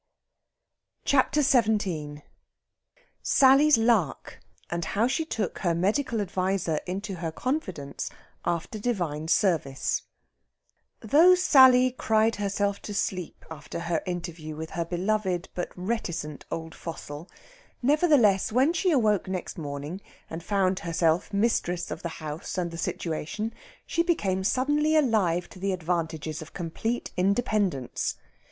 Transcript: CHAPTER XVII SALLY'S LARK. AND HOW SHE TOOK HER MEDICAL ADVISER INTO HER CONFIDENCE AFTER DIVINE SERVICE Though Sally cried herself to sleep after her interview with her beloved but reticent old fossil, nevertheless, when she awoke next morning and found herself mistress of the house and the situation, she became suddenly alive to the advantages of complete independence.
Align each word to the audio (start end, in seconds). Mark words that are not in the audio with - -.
CHAPTER 1.05 1.43
XVII 1.43 2.23
SALLY'S 3.21 3.77
LARK. 3.77 4.39
AND 4.71 4.83
HOW 4.85 5.05
SHE 5.05 5.25
TOOK 5.25 5.59
HER 5.59 5.75
MEDICAL 5.75 6.21
ADVISER 6.21 6.79
INTO 6.87 7.13
HER 7.17 7.31
CONFIDENCE 7.31 8.09
AFTER 8.43 8.79
DIVINE 8.79 9.27
SERVICE 9.27 10.01
Though 11.01 11.35
Sally 11.35 11.91
cried 11.91 12.37
herself 12.37 12.81
to 12.81 12.95
sleep 12.95 13.45
after 13.51 13.81
her 13.81 14.01
interview 14.07 14.55
with 14.55 14.71
her 14.71 14.85
beloved 14.85 15.49
but 15.53 15.69
reticent 15.75 16.45
old 16.49 16.73
fossil, 16.73 17.29
nevertheless, 17.83 18.51
when 18.51 18.73
she 18.73 18.89
awoke 18.89 19.27
next 19.27 19.59
morning 19.59 20.01
and 20.31 20.41
found 20.43 20.79
herself 20.79 21.31
mistress 21.31 21.91
of 21.91 22.01
the 22.01 22.09
house 22.17 22.57
and 22.57 22.71
the 22.71 22.77
situation, 22.79 23.53
she 23.85 24.01
became 24.01 24.43
suddenly 24.43 24.95
alive 24.95 25.47
to 25.49 25.59
the 25.59 25.73
advantages 25.73 26.41
of 26.41 26.53
complete 26.55 27.11
independence. 27.15 28.15